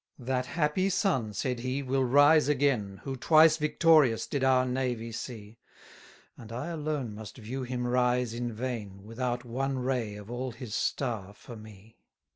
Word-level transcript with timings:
100 0.17 0.35
That 0.35 0.45
happy 0.55 0.89
sun, 0.89 1.31
said 1.31 1.59
he, 1.59 1.83
will 1.83 2.03
rise 2.03 2.47
again, 2.49 3.01
Who 3.03 3.15
twice 3.15 3.57
victorious 3.57 4.25
did 4.25 4.43
our 4.43 4.65
navy 4.65 5.11
see: 5.11 5.59
And 6.35 6.51
I 6.51 6.69
alone 6.69 7.13
must 7.13 7.37
view 7.37 7.61
him 7.61 7.85
rise 7.85 8.33
in 8.33 8.51
vain, 8.51 9.03
Without 9.03 9.45
one 9.45 9.77
ray 9.77 10.15
of 10.15 10.31
all 10.31 10.53
his 10.53 10.73
star 10.73 11.35
for 11.35 11.55
me. 11.55 11.97